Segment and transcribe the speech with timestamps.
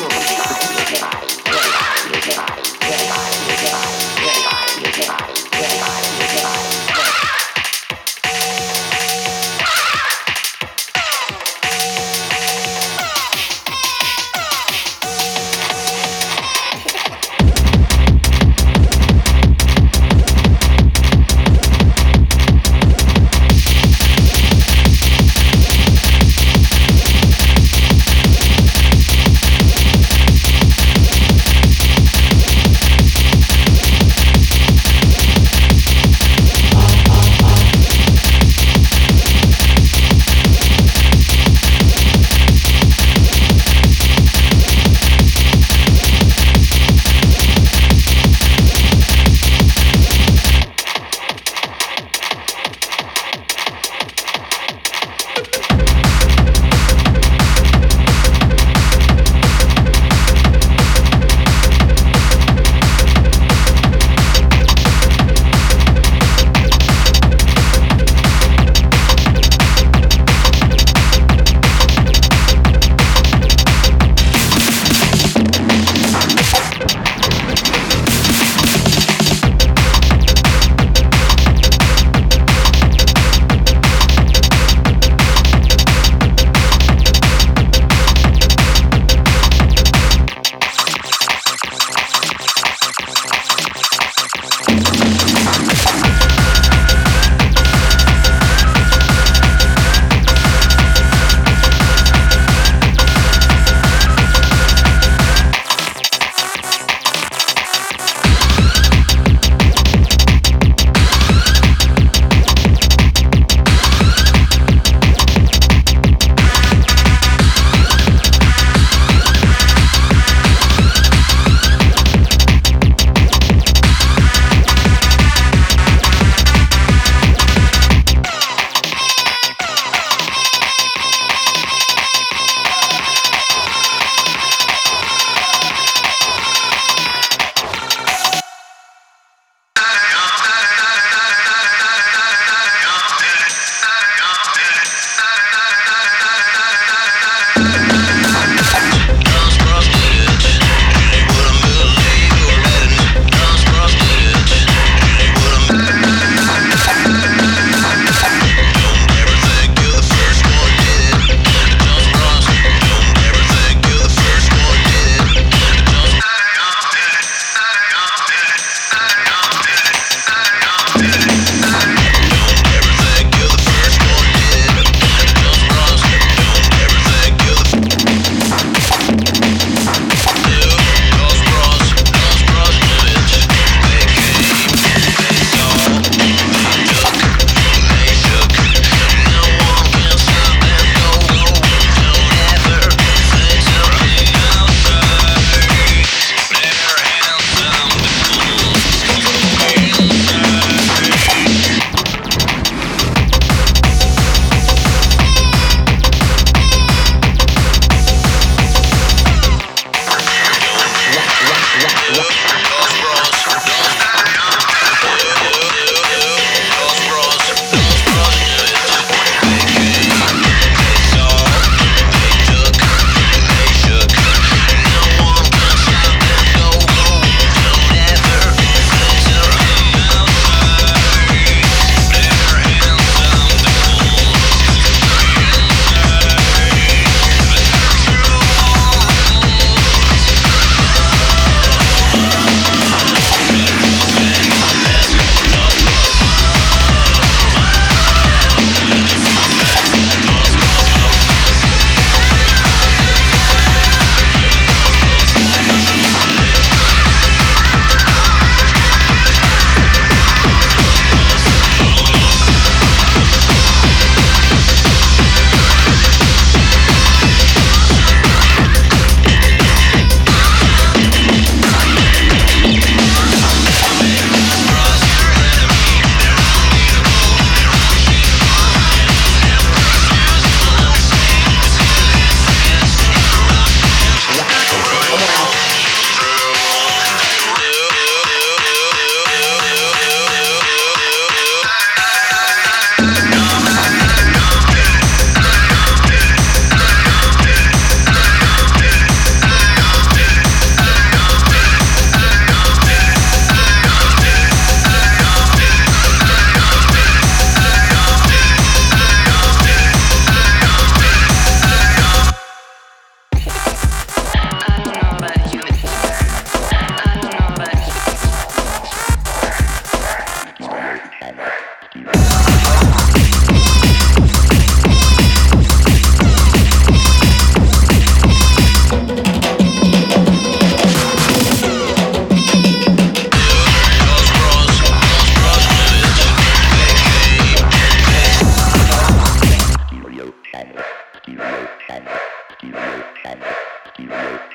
[0.00, 0.39] show.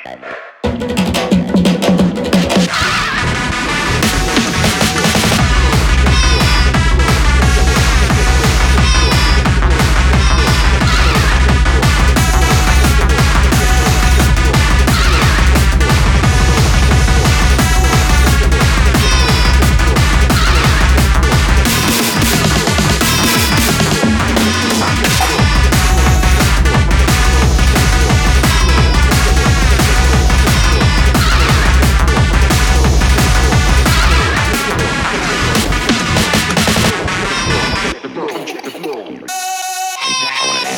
[0.05, 0.54] Thank